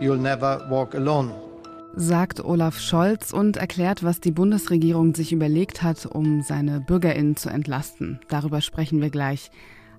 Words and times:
you'll 0.00 0.20
never 0.20 0.64
walk 0.68 0.94
alone. 0.94 1.30
Sagt 1.94 2.44
Olaf 2.44 2.78
Scholz 2.78 3.32
und 3.32 3.56
erklärt, 3.56 4.04
was 4.04 4.20
die 4.20 4.30
Bundesregierung 4.30 5.14
sich 5.14 5.32
überlegt 5.32 5.82
hat, 5.82 6.06
um 6.06 6.42
seine 6.42 6.80
BürgerInnen 6.80 7.36
zu 7.36 7.48
entlasten. 7.48 8.20
Darüber 8.28 8.60
sprechen 8.60 9.00
wir 9.00 9.10
gleich. 9.10 9.50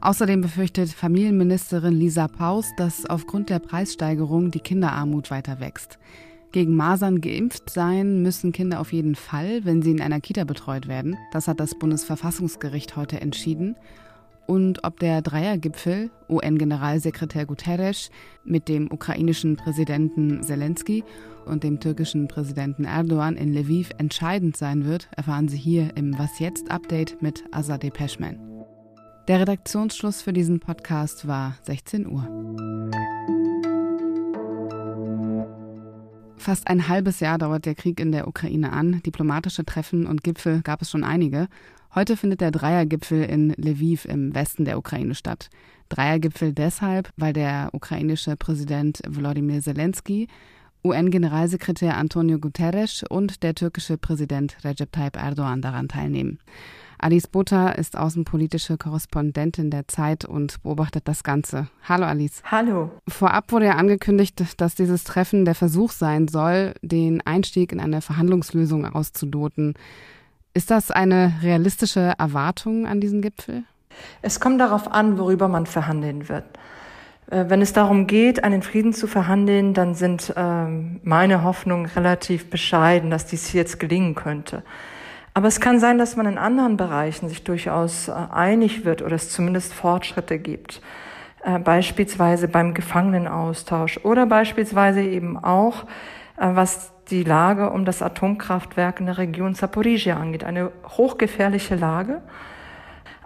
Außerdem 0.02 0.40
befürchtet 0.40 0.90
Familienministerin 0.92 1.94
Lisa 1.94 2.30
Paus, 2.30 2.68
dass 2.78 3.06
aufgrund 3.06 3.50
der 3.50 3.60
Preissteigerung 3.60 4.50
die 4.50 4.62
Kinderarmut 4.62 5.30
weiter 5.30 5.60
wächst. 5.60 6.00
Gegen 6.52 6.76
Masern 6.76 7.22
geimpft 7.22 7.70
sein 7.70 8.24
müssen 8.24 8.54
Kinder 8.54 8.80
auf 8.80 8.94
jeden 8.94 9.16
Fall, 9.16 9.66
wenn 9.66 9.82
sie 9.82 9.92
in 9.92 10.02
einer 10.02 10.22
Kita 10.22 10.46
betreut 10.46 10.88
werden. 10.88 11.18
Das 11.32 11.48
hat 11.48 11.60
das 11.60 11.78
Bundesverfassungsgericht 11.78 12.96
heute 12.96 13.20
entschieden. 13.20 13.76
Und 14.50 14.84
ob 14.84 15.00
der 15.00 15.22
Dreiergipfel 15.22 16.10
UN-Generalsekretär 16.28 17.46
Guterres 17.46 18.10
mit 18.44 18.68
dem 18.68 18.92
ukrainischen 18.92 19.58
Präsidenten 19.58 20.42
Zelensky 20.42 21.04
und 21.46 21.64
dem 21.64 21.80
türkischen 21.80 22.28
Präsidenten 22.28 22.84
Erdogan 22.84 23.38
in 23.38 23.54
Lviv 23.54 23.92
entscheidend 24.00 24.58
sein 24.58 24.86
wird, 24.86 25.08
erfahren 25.16 25.50
Sie 25.50 25.58
hier 25.58 25.96
im 25.96 26.18
Was 26.18 26.40
jetzt 26.40 26.72
Update 26.72 27.22
mit 27.22 27.44
Azadeh 27.52 27.92
Peschman. 27.92 28.40
Der 29.28 29.40
Redaktionsschluss 29.42 30.24
für 30.24 30.34
diesen 30.34 30.60
Podcast 30.60 31.28
war 31.28 31.56
16 31.62 32.08
Uhr. 32.08 32.28
Fast 36.40 36.70
ein 36.70 36.88
halbes 36.88 37.20
Jahr 37.20 37.38
dauert 37.38 37.66
der 37.66 37.76
Krieg 37.76 38.00
in 38.00 38.14
der 38.14 38.26
Ukraine 38.26 38.72
an. 38.72 39.02
Diplomatische 39.06 39.66
Treffen 39.66 40.08
und 40.08 40.24
Gipfel 40.24 40.62
gab 40.62 40.82
es 40.82 40.90
schon 40.90 41.04
einige. 41.04 41.50
Heute 41.94 42.16
findet 42.16 42.40
der 42.40 42.52
Dreiergipfel 42.52 43.24
in 43.24 43.50
Lviv 43.58 44.06
im 44.06 44.34
Westen 44.34 44.64
der 44.64 44.78
Ukraine 44.78 45.16
statt. 45.16 45.50
Dreiergipfel 45.90 46.54
deshalb, 46.54 47.12
weil 47.18 47.34
der 47.34 47.70
ukrainische 47.74 48.38
Präsident 48.38 49.02
Volodymyr 49.06 49.60
Zelensky, 49.62 50.30
UN-Generalsekretär 50.84 51.98
Antonio 51.98 52.40
Guterres 52.40 53.04
und 53.10 53.44
der 53.44 53.56
türkische 53.56 53.98
Präsident 53.98 54.58
Recep 54.64 54.92
Tayyip 54.92 55.18
Erdogan 55.18 55.62
daran 55.62 55.88
teilnehmen. 55.88 56.40
Alice 57.02 57.28
Butter 57.28 57.78
ist 57.78 57.98
außenpolitische 57.98 58.78
Korrespondentin 58.78 59.72
der 59.72 59.88
Zeit 59.88 60.26
und 60.26 60.62
beobachtet 60.64 61.08
das 61.08 61.24
Ganze. 61.24 61.68
Hallo 61.88 62.06
Alice. 62.06 62.42
Hallo. 62.44 62.92
Vorab 63.08 63.52
wurde 63.52 63.68
ja 63.68 63.76
angekündigt, 63.76 64.44
dass 64.58 64.76
dieses 64.76 65.06
Treffen 65.06 65.46
der 65.46 65.56
Versuch 65.56 65.92
sein 65.92 66.28
soll, 66.28 66.74
den 66.82 67.26
Einstieg 67.26 67.72
in 67.72 67.80
eine 67.80 68.02
Verhandlungslösung 68.02 68.86
auszudoten. 68.86 69.76
Ist 70.54 70.72
das 70.72 70.92
eine 70.92 71.34
realistische 71.42 72.14
Erwartung 72.18 72.86
an 72.86 73.00
diesen 73.00 73.22
Gipfel? 73.22 73.64
Es 74.22 74.40
kommt 74.40 74.60
darauf 74.60 74.92
an, 74.92 75.18
worüber 75.18 75.48
man 75.48 75.66
verhandeln 75.66 76.28
wird. 76.28 76.46
Äh, 77.30 77.46
wenn 77.48 77.62
es 77.62 77.74
darum 77.74 78.08
geht, 78.08 78.44
einen 78.44 78.62
Frieden 78.62 78.94
zu 78.94 79.08
verhandeln, 79.08 79.74
dann 79.74 79.94
sind 79.96 80.34
ähm, 80.36 81.00
meine 81.04 81.44
Hoffnungen 81.44 81.86
relativ 81.86 82.50
bescheiden, 82.50 83.10
dass 83.10 83.26
dies 83.26 83.54
jetzt 83.54 83.80
gelingen 83.80 84.16
könnte. 84.16 84.64
Aber 85.34 85.48
es 85.48 85.60
kann 85.60 85.80
sein, 85.80 85.98
dass 85.98 86.16
man 86.16 86.26
in 86.26 86.38
anderen 86.38 86.76
Bereichen 86.76 87.30
sich 87.30 87.44
durchaus 87.44 88.08
äh, 88.08 88.14
einig 88.32 88.86
wird 88.86 89.02
oder 89.02 89.16
es 89.16 89.30
zumindest 89.30 89.74
Fortschritte 89.74 90.40
gibt. 90.40 90.82
Äh, 91.44 91.60
beispielsweise 91.60 92.48
beim 92.48 92.74
Gefangenenaustausch 92.74 94.00
oder 94.04 94.26
beispielsweise 94.26 95.02
eben 95.02 95.38
auch, 95.38 95.86
was 96.42 96.94
die 97.10 97.26
Lage 97.26 97.70
um 97.72 97.84
das 97.84 98.02
Atomkraftwerk 98.02 99.02
in 99.02 99.08
der 99.08 99.18
Region 99.18 99.56
Zaporizhia 99.56 100.16
angeht. 100.16 100.46
Eine 100.46 100.72
hochgefährliche 100.88 101.76
Lage. 101.76 102.22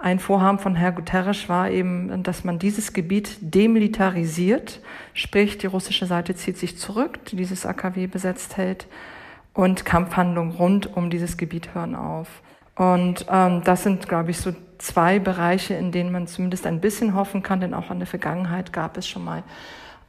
Ein 0.04 0.20
Vorhaben 0.20 0.60
von 0.60 0.76
Herrn 0.76 0.96
Guterres 0.96 1.48
war 1.48 1.70
eben, 1.70 2.24
dass 2.24 2.44
man 2.44 2.60
dieses 2.60 2.92
Gebiet 2.92 3.38
demilitarisiert, 3.40 4.82
sprich 5.14 5.58
die 5.60 5.68
russische 5.68 6.08
Seite 6.08 6.36
zieht 6.36 6.58
sich 6.58 6.78
zurück, 6.78 7.24
die 7.28 7.38
dieses 7.38 7.66
AKW 7.66 8.08
besetzt 8.08 8.58
hält 8.58 8.86
und 9.54 9.86
Kampfhandlungen 9.86 10.52
rund 10.58 10.94
um 10.98 11.10
dieses 11.10 11.38
Gebiet 11.38 11.74
hören 11.74 11.96
auf. 11.96 12.42
Und 12.76 13.28
ähm, 13.32 13.62
das 13.64 13.84
sind, 13.84 14.10
glaube 14.10 14.32
ich, 14.32 14.40
so 14.40 14.54
zwei 14.78 15.20
Bereiche, 15.20 15.76
in 15.76 15.94
denen 15.94 16.12
man 16.12 16.28
zumindest 16.28 16.68
ein 16.68 16.82
bisschen 16.82 17.16
hoffen 17.16 17.42
kann, 17.42 17.62
denn 17.62 17.74
auch 17.74 17.90
in 17.90 18.00
der 18.00 18.08
Vergangenheit 18.08 18.74
gab 18.74 18.98
es 18.98 19.08
schon 19.08 19.24
mal 19.24 19.44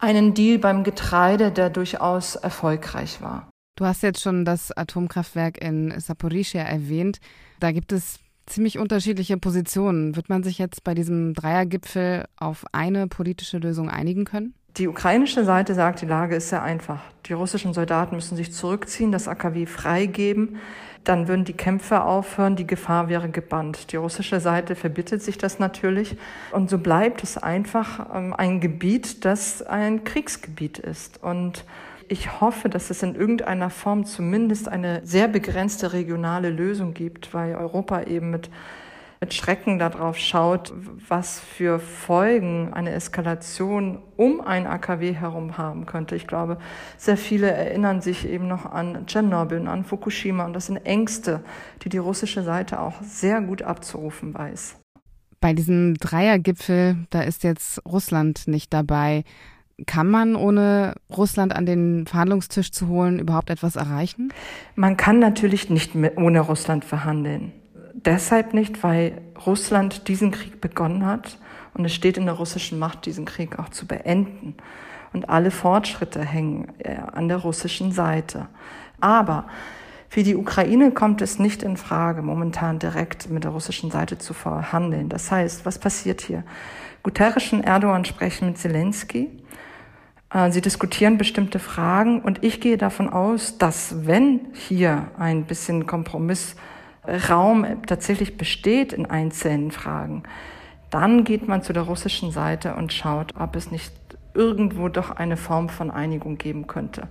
einen 0.01 0.35
Deal 0.35 0.59
beim 0.59 0.83
Getreide, 0.83 1.53
der 1.53 1.71
durchaus 1.71 2.35
erfolgreich 2.35 3.23
war. 3.23 3.49
Du 3.77 3.85
hast 3.85 4.03
jetzt 4.03 4.23
schon 4.23 4.45
das 4.45 4.77
Atomkraftwerk 4.77 5.57
in 5.63 5.95
Saporischia 6.01 6.63
erwähnt. 6.63 7.21
Da 7.61 7.71
gibt 7.71 7.93
es 7.93 8.19
ziemlich 8.47 8.79
unterschiedliche 8.79 9.37
Positionen. 9.37 10.17
Wird 10.17 10.29
man 10.29 10.43
sich 10.43 10.59
jetzt 10.59 10.85
bei 10.85 10.95
diesem 10.95 11.35
Dreiergipfel 11.35 12.25
auf 12.37 12.65
eine 12.73 13.07
politische 13.07 13.59
Lösung 13.59 13.89
einigen 13.89 14.25
können? 14.25 14.55
Die 14.77 14.89
ukrainische 14.89 15.45
Seite 15.45 15.75
sagt, 15.75 16.01
die 16.01 16.07
Lage 16.07 16.35
ist 16.35 16.49
sehr 16.49 16.63
einfach. 16.63 17.01
Die 17.27 17.33
russischen 17.33 17.73
Soldaten 17.73 18.17
müssen 18.17 18.37
sich 18.37 18.53
zurückziehen, 18.53 19.13
das 19.13 19.29
AKW 19.29 19.67
freigeben. 19.67 20.57
Dann 21.05 21.29
würden 21.29 21.45
die 21.45 21.53
Kämpfe 21.53 22.03
aufhören, 22.03 22.57
die 22.57 22.67
Gefahr 22.67 23.09
wäre 23.09 23.29
gebannt. 23.29 23.93
Die 23.93 23.97
russische 23.97 24.41
Seite 24.41 24.75
verbittet 24.75 25.23
sich 25.23 25.39
das 25.39 25.61
natürlich. 25.61 26.17
Und 26.51 26.71
so 26.71 26.79
bleibt 26.79 27.23
es 27.23 27.39
einfach 27.39 28.07
ähm, 28.13 28.35
ein 28.35 28.61
Gebiet, 28.61 29.25
das 29.25 29.63
ein 29.63 30.03
Kriegsgebiet 30.03 30.79
ist. 30.79 31.23
Und 31.23 31.65
ich 32.09 32.41
hoffe, 32.41 32.69
dass 32.69 32.91
es 32.91 33.03
in 33.03 33.15
irgendeiner 33.15 33.71
Form 33.71 34.05
zumindest 34.05 34.69
eine 34.69 35.05
sehr 35.05 35.29
begrenzte 35.29 35.93
regionale 35.93 36.51
Lösung 36.51 36.95
gibt, 36.95 37.35
weil 37.35 37.55
Europa 37.55 38.03
eben 38.03 38.31
mit 38.31 38.51
mit 39.25 39.33
Schrecken 39.33 39.79
darauf 39.79 40.19
schaut, 40.19 40.75
was 41.09 41.41
für 41.41 41.81
Folgen 41.81 42.75
eine 42.75 42.91
Eskalation 42.91 44.03
um 44.17 44.43
ein 44.43 44.67
AKW 44.67 45.15
herum 45.15 45.57
haben 45.57 45.87
könnte. 45.87 46.15
Ich 46.15 46.27
glaube, 46.27 46.59
sehr 46.99 47.17
viele 47.17 47.51
erinnern 47.51 48.03
sich 48.03 48.29
eben 48.29 48.49
noch 48.49 48.67
an 48.67 49.07
Tschernobyl 49.07 49.67
an 49.67 49.85
Fukushima 49.85 50.45
und 50.45 50.53
das 50.53 50.67
sind 50.67 50.77
Ängste, 50.77 51.43
die 51.83 51.89
die 51.89 51.97
russische 51.97 52.43
Seite 52.43 52.81
auch 52.81 53.01
sehr 53.01 53.41
gut 53.41 53.63
abzurufen 53.63 54.35
weiß. 54.35 54.77
Bei 55.41 55.55
diesem 55.55 55.95
Dreiergipfel, 55.95 57.07
da 57.09 57.23
ist 57.23 57.45
jetzt 57.45 57.81
Russland 57.87 58.47
nicht 58.47 58.75
dabei. 58.75 59.25
Kann 59.87 60.09
man 60.09 60.37
ohne 60.37 60.95
Russland 61.15 61.55
an 61.55 61.67
den 61.67 62.07
Verhandlungstisch 62.07 62.71
zu 62.71 62.89
holen 62.89 63.19
überhaupt 63.19 63.51
etwas 63.51 63.77
erreichen? 63.77 64.33
Man 64.77 64.97
kann 64.97 65.19
natürlich 65.19 65.71
nicht 65.71 65.93
ohne 66.17 66.41
Russland 66.41 66.85
verhandeln 66.85 67.53
deshalb 67.95 68.55
nicht, 68.55 68.83
weil 68.83 69.21
Russland 69.47 70.09
diesen 70.09 70.31
Krieg 70.31 70.61
begonnen 70.61 71.07
hat 71.07 71.39
und 71.75 71.85
es 71.85 71.95
steht 71.95 72.17
in 72.17 72.27
der 72.27 72.35
russischen 72.35 72.79
Macht, 72.79 73.07
diesen 73.07 73.25
Krieg 73.25 73.59
auch 73.59 73.69
zu 73.69 73.87
beenden. 73.87 74.55
Und 75.13 75.29
alle 75.29 75.51
Fortschritte 75.51 76.21
hängen 76.25 76.73
äh, 76.79 76.97
an 76.97 77.29
der 77.29 77.39
russischen 77.39 77.93
Seite. 77.93 78.49
Aber 79.01 79.47
für 80.09 80.25
die 80.25 80.37
Ukraine 80.37 80.91
kommt 80.91 81.23
es 81.23 81.39
nicht 81.39 81.63
in 81.63 81.77
Frage, 81.77 82.23
momentan 82.23 82.79
direkt 82.79 83.31
mit 83.31 83.45
der 83.45 83.53
russischen 83.53 83.91
Seite 83.91 84.19
zu 84.19 84.35
verhandeln. 84.35 85.09
Das 85.09 85.31
heißt, 85.31 85.65
was 85.67 85.79
passiert 85.79 86.21
hier? 86.21 86.43
Guterres 87.03 87.53
und 87.53 87.63
Erdogan 87.63 88.05
sprechen 88.05 88.49
mit 88.49 88.59
Zelensky. 88.59 89.31
Äh, 90.35 90.51
sie 90.51 90.61
diskutieren 90.61 91.17
bestimmte 91.17 91.59
Fragen 91.59 92.21
und 92.21 92.45
ich 92.45 92.61
gehe 92.61 92.77
davon 92.77 93.09
aus, 93.09 93.57
dass 93.57 94.07
wenn 94.07 94.41
hier 94.53 95.09
ein 95.19 95.45
bisschen 95.45 95.87
Kompromiss 95.87 96.57
Raum 97.29 97.67
tatsächlich 97.87 98.39
besteht 98.39 98.93
in 98.93 99.07
einzelnen 99.07 99.71
Fragen, 99.71 100.23
dann 100.91 101.25
geht 101.25 101.47
man 101.49 101.63
zu 101.63 101.73
der 101.73 101.83
russischen 101.83 102.31
Seite 102.31 102.75
und 102.77 102.93
schaut, 102.93 103.35
ob 103.39 103.57
es 103.57 103.71
nicht 103.71 103.93
irgendwo 104.33 104.89
doch 104.89 105.11
eine 105.11 105.37
Form 105.37 105.69
von 105.69 105.91
Einigung 105.91 106.39
geben 106.39 106.67
könnte. 106.67 107.09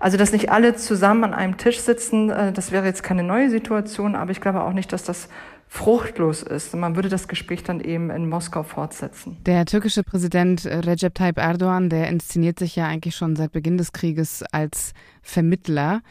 Also, 0.00 0.16
dass 0.16 0.32
nicht 0.32 0.50
alle 0.50 0.74
zusammen 0.74 1.24
an 1.24 1.34
einem 1.34 1.56
Tisch 1.58 1.80
sitzen, 1.80 2.30
äh, 2.30 2.52
das 2.52 2.72
wäre 2.72 2.86
jetzt 2.86 3.02
keine 3.02 3.22
neue 3.22 3.50
Situation, 3.50 4.16
aber 4.16 4.32
ich 4.32 4.40
glaube 4.40 4.64
auch 4.64 4.72
nicht, 4.72 4.92
dass 4.92 5.04
das 5.04 5.28
fruchtlos 5.68 6.42
ist. 6.42 6.74
Man 6.74 6.96
würde 6.96 7.08
das 7.08 7.28
Gespräch 7.28 7.62
dann 7.62 7.80
eben 7.80 8.10
in 8.10 8.28
Moskau 8.28 8.62
fortsetzen. 8.62 9.36
Der 9.44 9.64
türkische 9.66 10.02
Präsident 10.02 10.64
Recep 10.64 11.14
Tayyip 11.14 11.38
Erdogan, 11.38 11.90
der 11.90 12.08
inszeniert 12.08 12.58
sich 12.58 12.76
ja 12.76 12.86
eigentlich 12.86 13.16
schon 13.16 13.36
seit 13.36 13.52
Beginn 13.52 13.76
des 13.76 13.92
Krieges 13.92 14.44
als 14.52 14.92
Vermittler. 15.22 16.02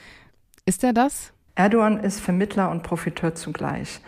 Ist 0.65 0.83
er 0.83 0.93
das? 0.93 1.31
Erdogan 1.55 1.99
ist 1.99 2.19
Vermittler 2.19 2.69
und 2.69 2.83
Profiteur 2.83 3.33
zugleich. 3.33 4.01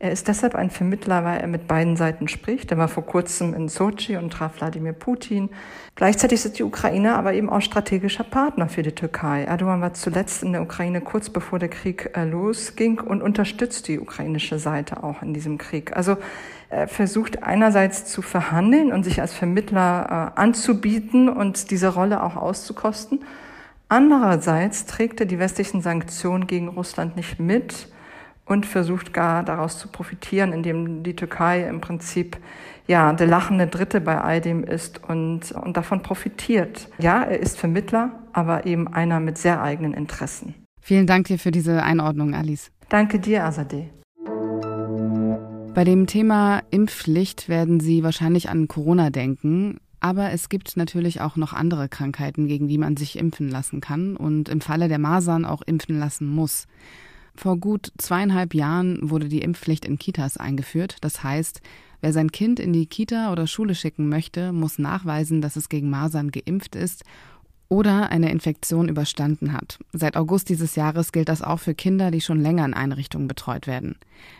Er 0.00 0.12
ist 0.12 0.28
deshalb 0.28 0.54
ein 0.54 0.70
Vermittler, 0.70 1.24
weil 1.24 1.40
er 1.40 1.48
mit 1.48 1.66
beiden 1.66 1.96
Seiten 1.96 2.28
spricht. 2.28 2.70
Er 2.70 2.78
war 2.78 2.86
vor 2.86 3.04
kurzem 3.04 3.52
in 3.52 3.68
Sochi 3.68 4.16
und 4.16 4.32
traf 4.32 4.60
Wladimir 4.60 4.92
Putin. 4.92 5.50
Gleichzeitig 5.96 6.44
ist 6.44 6.56
die 6.60 6.62
Ukraine 6.62 7.16
aber 7.16 7.32
eben 7.32 7.50
auch 7.50 7.60
strategischer 7.60 8.22
Partner 8.22 8.68
für 8.68 8.82
die 8.82 8.94
Türkei. 8.94 9.42
Erdogan 9.42 9.80
war 9.80 9.94
zuletzt 9.94 10.44
in 10.44 10.52
der 10.52 10.62
Ukraine 10.62 11.00
kurz 11.00 11.30
bevor 11.30 11.58
der 11.58 11.68
Krieg 11.68 12.12
äh, 12.14 12.24
losging 12.24 13.00
und 13.00 13.22
unterstützt 13.22 13.88
die 13.88 13.98
ukrainische 13.98 14.60
Seite 14.60 15.02
auch 15.02 15.20
in 15.22 15.34
diesem 15.34 15.58
Krieg. 15.58 15.96
Also 15.96 16.16
er 16.70 16.86
versucht 16.86 17.42
einerseits 17.42 18.04
zu 18.04 18.22
verhandeln 18.22 18.92
und 18.92 19.02
sich 19.02 19.20
als 19.20 19.34
Vermittler 19.34 20.32
äh, 20.36 20.40
anzubieten 20.40 21.28
und 21.28 21.72
diese 21.72 21.88
Rolle 21.88 22.22
auch 22.22 22.36
auszukosten. 22.36 23.24
Andererseits 23.88 24.86
trägt 24.86 25.18
er 25.18 25.26
die 25.26 25.40
westlichen 25.40 25.80
Sanktionen 25.80 26.46
gegen 26.46 26.68
Russland 26.68 27.16
nicht 27.16 27.40
mit 27.40 27.88
und 28.48 28.66
versucht 28.66 29.12
gar 29.12 29.44
daraus 29.44 29.78
zu 29.78 29.88
profitieren, 29.88 30.52
indem 30.52 31.02
die 31.02 31.14
Türkei 31.14 31.68
im 31.68 31.80
Prinzip 31.80 32.38
ja, 32.86 33.12
der 33.12 33.26
lachende 33.26 33.66
Dritte 33.66 34.00
bei 34.00 34.18
all 34.20 34.40
dem 34.40 34.64
ist 34.64 35.02
und, 35.06 35.52
und 35.52 35.76
davon 35.76 36.02
profitiert. 36.02 36.88
Ja, 36.98 37.22
er 37.22 37.38
ist 37.38 37.58
Vermittler, 37.58 38.10
aber 38.32 38.66
eben 38.66 38.88
einer 38.88 39.20
mit 39.20 39.36
sehr 39.36 39.62
eigenen 39.62 39.92
Interessen. 39.92 40.54
Vielen 40.80 41.06
Dank 41.06 41.26
dir 41.26 41.38
für 41.38 41.50
diese 41.50 41.82
Einordnung, 41.82 42.34
Alice. 42.34 42.70
Danke 42.88 43.18
dir, 43.18 43.44
Azadeh. 43.44 43.90
Bei 45.74 45.84
dem 45.84 46.06
Thema 46.06 46.62
Impfpflicht 46.70 47.50
werden 47.50 47.78
Sie 47.78 48.02
wahrscheinlich 48.02 48.48
an 48.48 48.66
Corona 48.68 49.10
denken. 49.10 49.78
Aber 50.00 50.30
es 50.32 50.48
gibt 50.48 50.76
natürlich 50.76 51.20
auch 51.20 51.36
noch 51.36 51.52
andere 51.52 51.88
Krankheiten, 51.88 52.46
gegen 52.46 52.68
die 52.68 52.78
man 52.78 52.96
sich 52.96 53.18
impfen 53.18 53.48
lassen 53.48 53.80
kann 53.80 54.16
und 54.16 54.48
im 54.48 54.60
Falle 54.60 54.88
der 54.88 54.98
Masern 54.98 55.44
auch 55.44 55.60
impfen 55.62 55.98
lassen 55.98 56.28
muss. 56.28 56.66
Vor 57.38 57.56
gut 57.56 57.92
zweieinhalb 57.98 58.52
Jahren 58.52 58.98
wurde 59.00 59.28
die 59.28 59.42
Impfpflicht 59.42 59.84
in 59.84 59.96
Kitas 59.96 60.38
eingeführt. 60.38 60.96
Das 61.02 61.22
heißt, 61.22 61.60
wer 62.00 62.12
sein 62.12 62.32
Kind 62.32 62.58
in 62.58 62.72
die 62.72 62.86
Kita 62.86 63.30
oder 63.30 63.46
Schule 63.46 63.76
schicken 63.76 64.08
möchte, 64.08 64.52
muss 64.52 64.80
nachweisen, 64.80 65.40
dass 65.40 65.54
es 65.54 65.68
gegen 65.68 65.88
Masern 65.88 66.32
geimpft 66.32 66.74
ist 66.74 67.04
oder 67.68 68.10
eine 68.10 68.32
Infektion 68.32 68.88
überstanden 68.88 69.52
hat. 69.52 69.78
Seit 69.92 70.16
August 70.16 70.48
dieses 70.48 70.74
Jahres 70.74 71.12
gilt 71.12 71.28
das 71.28 71.40
auch 71.40 71.60
für 71.60 71.76
Kinder, 71.76 72.10
die 72.10 72.22
schon 72.22 72.40
länger 72.40 72.64
in 72.64 72.74
Einrichtungen 72.74 73.28
betreut 73.28 73.68
werden. 73.68 73.94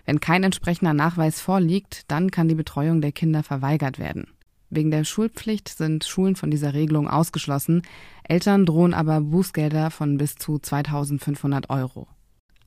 Wenn 0.04 0.18
kein 0.18 0.42
entsprechender 0.42 0.92
Nachweis 0.92 1.40
vorliegt, 1.40 2.02
dann 2.08 2.32
kann 2.32 2.48
die 2.48 2.56
Betreuung 2.56 3.00
der 3.00 3.12
Kinder 3.12 3.44
verweigert 3.44 4.00
werden. 4.00 4.26
Wegen 4.70 4.90
der 4.90 5.04
Schulpflicht 5.04 5.68
sind 5.68 6.02
Schulen 6.02 6.34
von 6.34 6.50
dieser 6.50 6.74
Regelung 6.74 7.08
ausgeschlossen. 7.08 7.82
Eltern 8.24 8.66
drohen 8.66 8.92
aber 8.92 9.20
Bußgelder 9.20 9.92
von 9.92 10.18
bis 10.18 10.34
zu 10.34 10.58
2500 10.58 11.70
Euro. 11.70 12.08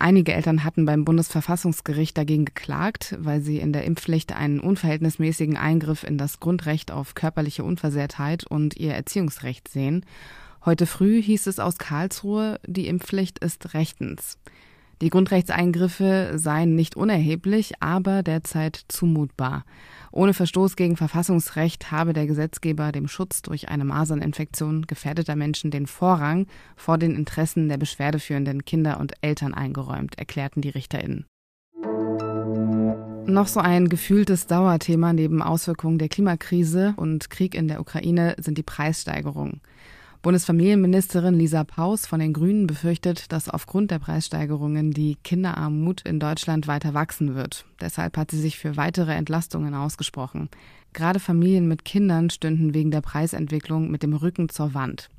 Einige 0.01 0.33
Eltern 0.33 0.63
hatten 0.63 0.87
beim 0.87 1.05
Bundesverfassungsgericht 1.05 2.17
dagegen 2.17 2.45
geklagt, 2.45 3.15
weil 3.19 3.41
sie 3.41 3.59
in 3.59 3.71
der 3.71 3.83
Impfpflicht 3.83 4.35
einen 4.35 4.59
unverhältnismäßigen 4.59 5.57
Eingriff 5.57 6.03
in 6.03 6.17
das 6.17 6.39
Grundrecht 6.39 6.89
auf 6.89 7.13
körperliche 7.13 7.63
Unversehrtheit 7.63 8.43
und 8.43 8.75
ihr 8.77 8.95
Erziehungsrecht 8.95 9.67
sehen. 9.67 10.03
Heute 10.65 10.87
früh 10.87 11.21
hieß 11.21 11.45
es 11.45 11.59
aus 11.59 11.77
Karlsruhe, 11.77 12.59
die 12.65 12.87
Impfpflicht 12.87 13.37
ist 13.37 13.75
rechtens. 13.75 14.39
Die 15.03 15.11
Grundrechtseingriffe 15.11 16.31
seien 16.33 16.73
nicht 16.73 16.95
unerheblich, 16.95 17.73
aber 17.79 18.23
derzeit 18.23 18.83
zumutbar. 18.87 19.65
Ohne 20.11 20.33
Verstoß 20.33 20.75
gegen 20.75 20.97
Verfassungsrecht 20.97 21.91
habe 21.91 22.11
der 22.11 22.27
Gesetzgeber 22.27 22.91
dem 22.91 23.07
Schutz 23.07 23.41
durch 23.41 23.69
eine 23.69 23.85
Maserninfektion 23.85 24.83
gefährdeter 24.83 25.37
Menschen 25.37 25.71
den 25.71 25.87
Vorrang 25.87 26.47
vor 26.75 26.97
den 26.97 27.15
Interessen 27.15 27.69
der 27.69 27.77
beschwerdeführenden 27.77 28.65
Kinder 28.65 28.99
und 28.99 29.13
Eltern 29.21 29.53
eingeräumt, 29.53 30.19
erklärten 30.19 30.61
die 30.61 30.69
Richterinnen. 30.69 31.25
Noch 33.25 33.47
so 33.47 33.61
ein 33.61 33.87
gefühltes 33.87 34.47
Dauerthema 34.47 35.13
neben 35.13 35.41
Auswirkungen 35.41 35.97
der 35.97 36.09
Klimakrise 36.09 36.93
und 36.97 37.29
Krieg 37.29 37.55
in 37.55 37.69
der 37.69 37.79
Ukraine 37.79 38.35
sind 38.39 38.57
die 38.57 38.63
Preissteigerungen. 38.63 39.61
Bundesfamilienministerin 40.21 41.33
Lisa 41.33 41.63
Paus 41.63 42.05
von 42.05 42.19
den 42.19 42.31
Grünen 42.31 42.67
befürchtet, 42.67 43.31
dass 43.31 43.49
aufgrund 43.49 43.89
der 43.89 43.97
Preissteigerungen 43.97 44.91
die 44.91 45.17
Kinderarmut 45.23 46.01
in 46.01 46.19
Deutschland 46.19 46.67
weiter 46.67 46.93
wachsen 46.93 47.33
wird. 47.33 47.65
Deshalb 47.81 48.17
hat 48.17 48.29
sie 48.29 48.39
sich 48.39 48.59
für 48.59 48.77
weitere 48.77 49.13
Entlastungen 49.13 49.73
ausgesprochen. 49.73 50.49
Gerade 50.93 51.19
Familien 51.19 51.67
mit 51.67 51.85
Kindern 51.85 52.29
stünden 52.29 52.75
wegen 52.75 52.91
der 52.91 53.01
Preisentwicklung 53.01 53.89
mit 53.89 54.03
dem 54.03 54.13
Rücken 54.13 54.47
zur 54.49 54.75
Wand. 54.75 55.09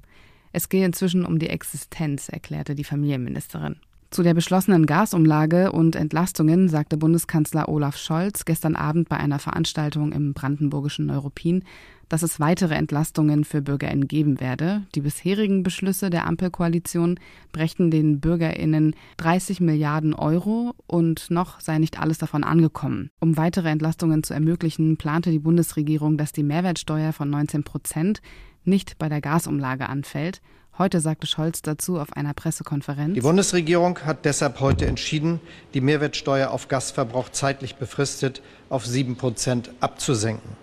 Es 0.53 0.69
gehe 0.69 0.87
inzwischen 0.87 1.25
um 1.25 1.41
die 1.41 1.49
Existenz, 1.49 2.29
erklärte 2.29 2.77
die 2.77 2.85
Familienministerin. 2.85 3.81
Zu 4.13 4.23
der 4.23 4.35
beschlossenen 4.35 4.85
Gasumlage 4.85 5.73
und 5.73 5.97
Entlastungen 5.97 6.69
sagte 6.69 6.99
Bundeskanzler 6.99 7.71
Olaf 7.71 7.97
Scholz 7.97 8.45
gestern 8.45 8.77
Abend 8.77 9.09
bei 9.09 9.17
einer 9.17 9.39
Veranstaltung 9.39 10.13
im 10.13 10.35
brandenburgischen 10.35 11.07
Neuruppin, 11.07 11.65
dass 12.11 12.23
es 12.23 12.39
weitere 12.39 12.75
Entlastungen 12.75 13.43
für 13.45 13.63
BürgerInnen 13.63 14.09
geben 14.09 14.39
werde. 14.39 14.83
Die 14.95 15.01
bisherigen 15.01 15.63
Beschlüsse 15.63 16.11
der 16.11 16.27
Ampelkoalition 16.27 17.19
brächten 17.53 17.91
den 17.91 18.21
BürgerInnen 18.21 18.95
30 19.17 19.63
Milliarden 19.63 20.13
Euro 20.13 20.75
und 20.87 21.31
noch 21.31 21.61
sei 21.61 21.79
nicht 21.79 21.99
alles 21.99 22.19
davon 22.19 22.45
angekommen. 22.45 23.09
Um 23.19 23.39
weitere 23.39 23.71
Entlastungen 23.71 24.23
zu 24.23 24.35
ermöglichen, 24.35 24.99
plante 24.99 25.31
die 25.31 25.39
Bundesregierung, 25.39 26.19
dass 26.19 26.33
die 26.33 26.43
Mehrwertsteuer 26.43 27.15
von 27.15 27.31
19 27.31 27.65
Prozent 27.65 28.21
nicht 28.65 28.99
bei 28.99 29.09
der 29.09 29.23
Gasumlage 29.23 29.89
anfällt. 29.89 30.43
Heute 30.79 31.01
sagte 31.01 31.27
Scholz 31.27 31.61
dazu 31.61 31.99
auf 31.99 32.15
einer 32.15 32.33
Pressekonferenz. 32.33 33.13
Die 33.15 33.21
Bundesregierung 33.21 33.99
hat 34.07 34.25
deshalb 34.25 34.61
heute 34.61 34.87
entschieden, 34.87 35.39
die 35.75 35.83
Mehrwertsteuer 35.83 36.51
auf 36.51 36.69
Gasverbrauch 36.69 37.29
zeitlich 37.29 37.77
befristet 37.77 38.41
auf 38.71 38.87
7 38.87 39.17
Prozent 39.17 39.71
abzusenken. 39.81 40.57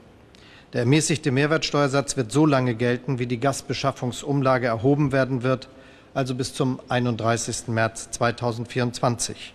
Der 0.73 0.81
ermäßigte 0.81 1.29
Mehrwertsteuersatz 1.31 2.17
wird 2.17 2.31
so 2.31 2.47
lange 2.47 2.73
gelten, 2.73 3.19
wie 3.19 3.27
die 3.27 3.39
Gasbeschaffungsumlage 3.39 4.65
erhoben 4.65 5.11
werden 5.11 5.43
wird, 5.43 5.69
also 6.15 6.33
bis 6.33 6.55
zum 6.55 6.79
31. 6.89 7.67
März 7.67 8.09
2024. 8.09 9.53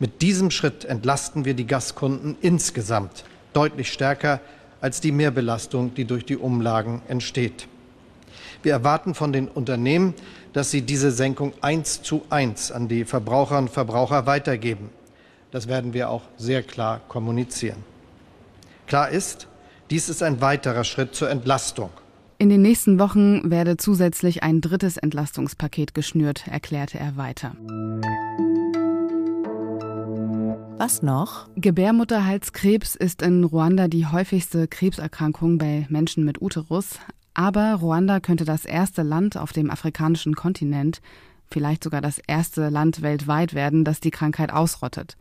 Mit 0.00 0.22
diesem 0.22 0.50
Schritt 0.50 0.84
entlasten 0.84 1.44
wir 1.44 1.54
die 1.54 1.68
Gaskunden 1.68 2.36
insgesamt 2.40 3.24
deutlich 3.52 3.92
stärker 3.92 4.40
als 4.80 5.00
die 5.00 5.12
Mehrbelastung, 5.12 5.94
die 5.94 6.04
durch 6.04 6.24
die 6.24 6.36
Umlagen 6.36 7.02
entsteht. 7.06 7.68
Wir 8.62 8.72
erwarten 8.72 9.14
von 9.14 9.32
den 9.32 9.48
Unternehmen, 9.48 10.14
dass 10.52 10.70
sie 10.70 10.82
diese 10.82 11.10
Senkung 11.10 11.52
eins 11.60 12.02
zu 12.02 12.22
eins 12.30 12.70
an 12.72 12.88
die 12.88 13.04
Verbraucherinnen 13.04 13.68
und 13.68 13.72
Verbraucher 13.72 14.26
weitergeben. 14.26 14.90
Das 15.50 15.68
werden 15.68 15.92
wir 15.92 16.10
auch 16.10 16.22
sehr 16.36 16.62
klar 16.62 17.00
kommunizieren. 17.08 17.78
Klar 18.86 19.10
ist, 19.10 19.48
dies 19.90 20.08
ist 20.08 20.22
ein 20.22 20.40
weiterer 20.40 20.84
Schritt 20.84 21.14
zur 21.14 21.30
Entlastung. 21.30 21.90
In 22.38 22.48
den 22.48 22.62
nächsten 22.62 22.98
Wochen 22.98 23.50
werde 23.50 23.76
zusätzlich 23.76 24.42
ein 24.42 24.60
drittes 24.60 24.96
Entlastungspaket 24.96 25.94
geschnürt, 25.94 26.48
erklärte 26.48 26.98
er 26.98 27.16
weiter. 27.16 27.52
Was 30.78 31.02
noch? 31.02 31.48
Gebärmutterhalskrebs 31.54 32.96
ist 32.96 33.22
in 33.22 33.44
Ruanda 33.44 33.86
die 33.86 34.06
häufigste 34.06 34.66
Krebserkrankung 34.66 35.56
bei 35.56 35.86
Menschen 35.88 36.24
mit 36.24 36.42
Uterus. 36.42 36.98
Aber 37.34 37.74
Ruanda 37.74 38.20
könnte 38.20 38.44
das 38.44 38.64
erste 38.64 39.02
Land 39.02 39.36
auf 39.36 39.52
dem 39.52 39.70
afrikanischen 39.70 40.34
Kontinent, 40.34 41.00
vielleicht 41.50 41.84
sogar 41.84 42.00
das 42.00 42.18
erste 42.18 42.68
Land 42.68 43.02
weltweit 43.02 43.54
werden, 43.54 43.84
das 43.84 44.00
die 44.00 44.10
Krankheit 44.10 44.52
ausrottet. 44.52 45.16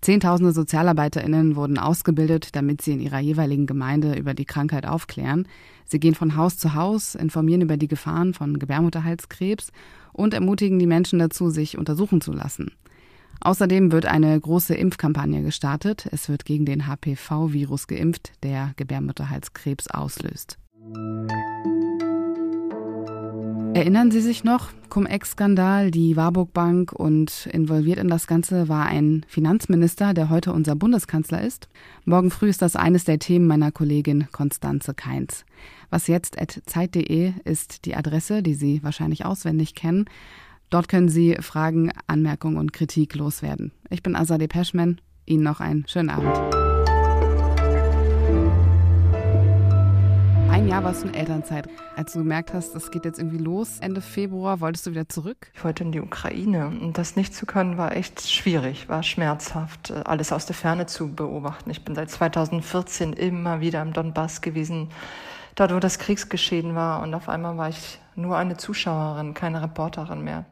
Zehntausende 0.00 0.52
SozialarbeiterInnen 0.52 1.54
wurden 1.54 1.78
ausgebildet, 1.78 2.56
damit 2.56 2.82
sie 2.82 2.92
in 2.92 3.00
ihrer 3.00 3.20
jeweiligen 3.20 3.66
Gemeinde 3.66 4.16
über 4.16 4.34
die 4.34 4.44
Krankheit 4.44 4.84
aufklären. 4.84 5.46
Sie 5.84 6.00
gehen 6.00 6.16
von 6.16 6.36
Haus 6.36 6.58
zu 6.58 6.74
Haus, 6.74 7.14
informieren 7.14 7.60
über 7.60 7.76
die 7.76 7.86
Gefahren 7.86 8.34
von 8.34 8.58
Gebärmutterhalskrebs 8.58 9.70
und 10.12 10.34
ermutigen 10.34 10.80
die 10.80 10.86
Menschen 10.86 11.20
dazu, 11.20 11.50
sich 11.50 11.78
untersuchen 11.78 12.20
zu 12.20 12.32
lassen. 12.32 12.72
Außerdem 13.40 13.92
wird 13.92 14.06
eine 14.06 14.38
große 14.38 14.74
Impfkampagne 14.74 15.42
gestartet. 15.42 16.08
Es 16.10 16.28
wird 16.28 16.44
gegen 16.44 16.66
den 16.66 16.88
HPV-Virus 16.88 17.86
geimpft, 17.86 18.32
der 18.42 18.72
Gebärmutterhalskrebs 18.76 19.86
auslöst. 19.88 20.58
Erinnern 23.74 24.10
Sie 24.10 24.20
sich 24.20 24.44
noch? 24.44 24.68
Cum-Ex-Skandal, 24.90 25.90
die 25.90 26.16
Warburg 26.16 26.52
Bank 26.52 26.92
und 26.92 27.48
involviert 27.50 27.98
in 27.98 28.08
das 28.08 28.26
Ganze 28.26 28.68
war 28.68 28.84
ein 28.84 29.24
Finanzminister, 29.26 30.12
der 30.12 30.28
heute 30.28 30.52
unser 30.52 30.76
Bundeskanzler 30.76 31.42
ist. 31.42 31.68
Morgen 32.04 32.30
früh 32.30 32.50
ist 32.50 32.60
das 32.60 32.76
eines 32.76 33.04
der 33.04 33.18
Themen 33.18 33.46
meiner 33.46 33.72
Kollegin 33.72 34.28
Konstanze 34.30 34.92
Keins. 34.92 35.46
Was 35.88 36.08
jetzt 36.08 36.36
zeit.de 36.66 37.32
ist 37.44 37.86
die 37.86 37.96
Adresse, 37.96 38.42
die 38.42 38.54
Sie 38.54 38.82
wahrscheinlich 38.82 39.24
auswendig 39.24 39.74
kennen. 39.74 40.04
Dort 40.68 40.88
können 40.88 41.08
Sie 41.08 41.36
Fragen, 41.40 41.90
Anmerkungen 42.06 42.58
und 42.58 42.74
Kritik 42.74 43.14
loswerden. 43.14 43.72
Ich 43.88 44.02
bin 44.02 44.14
Azadeh 44.14 44.48
Peschman. 44.48 45.00
Ihnen 45.24 45.44
noch 45.44 45.60
einen 45.60 45.86
schönen 45.88 46.10
Abend. 46.10 46.71
Ein 50.52 50.68
Jahr 50.68 50.84
warst 50.84 51.02
du 51.02 51.08
in 51.08 51.14
Elternzeit. 51.14 51.66
Als 51.96 52.12
du 52.12 52.18
gemerkt 52.18 52.52
hast, 52.52 52.74
es 52.74 52.90
geht 52.90 53.06
jetzt 53.06 53.18
irgendwie 53.18 53.42
los, 53.42 53.78
Ende 53.80 54.02
Februar, 54.02 54.60
wolltest 54.60 54.86
du 54.86 54.90
wieder 54.90 55.08
zurück? 55.08 55.50
Ich 55.54 55.64
wollte 55.64 55.82
in 55.82 55.92
die 55.92 56.00
Ukraine. 56.00 56.66
Und 56.66 56.98
das 56.98 57.16
nicht 57.16 57.34
zu 57.34 57.46
können, 57.46 57.78
war 57.78 57.96
echt 57.96 58.30
schwierig, 58.30 58.86
war 58.86 59.02
schmerzhaft, 59.02 59.90
alles 59.90 60.30
aus 60.30 60.44
der 60.44 60.54
Ferne 60.54 60.84
zu 60.84 61.14
beobachten. 61.14 61.70
Ich 61.70 61.86
bin 61.86 61.94
seit 61.94 62.10
2014 62.10 63.14
immer 63.14 63.62
wieder 63.62 63.80
im 63.80 63.94
Donbass 63.94 64.42
gewesen, 64.42 64.90
dort, 65.54 65.74
wo 65.74 65.78
das 65.78 65.98
Kriegsgeschehen 65.98 66.74
war. 66.74 67.02
Und 67.02 67.14
auf 67.14 67.30
einmal 67.30 67.56
war 67.56 67.70
ich 67.70 67.98
nur 68.14 68.36
eine 68.36 68.58
Zuschauerin, 68.58 69.32
keine 69.32 69.62
Reporterin 69.62 70.22
mehr. 70.22 70.44